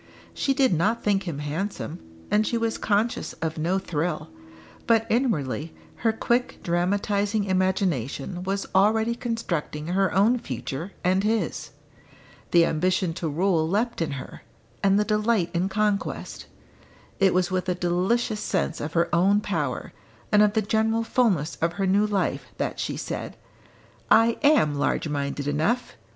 She 0.33 0.55
did 0.55 0.73
not 0.73 1.03
think 1.03 1.27
him 1.27 1.37
handsome, 1.37 1.99
and 2.31 2.47
she 2.47 2.57
was 2.57 2.79
conscious 2.79 3.33
of 3.33 3.59
no 3.59 3.77
thrill. 3.77 4.31
But 4.87 5.05
inwardly 5.11 5.75
her 5.97 6.11
quick 6.11 6.57
dramatising 6.63 7.43
imagination 7.43 8.41
was 8.41 8.65
already 8.73 9.13
constructing 9.13 9.89
her 9.89 10.11
own 10.11 10.39
future 10.39 10.91
and 11.03 11.23
his. 11.23 11.69
The 12.49 12.65
ambition 12.65 13.13
to 13.13 13.29
rule 13.29 13.69
leapt 13.69 14.01
in 14.01 14.13
her, 14.13 14.41
and 14.81 14.99
the 14.99 15.05
delight 15.05 15.51
in 15.53 15.69
conquest. 15.69 16.47
It 17.19 17.31
was 17.35 17.51
with 17.51 17.69
a 17.69 17.75
delicious 17.75 18.39
sense 18.39 18.81
of 18.81 18.93
her 18.93 19.07
own 19.13 19.39
power, 19.39 19.93
and 20.31 20.41
of 20.41 20.53
the 20.53 20.63
general 20.63 21.03
fulness 21.03 21.57
of 21.57 21.73
her 21.73 21.85
new 21.85 22.07
life, 22.07 22.45
that 22.57 22.79
she 22.79 22.97
said, 22.97 23.37
"I 24.09 24.39
am 24.41 24.73
large 24.73 25.07
minded 25.07 25.47
enough! 25.47 25.93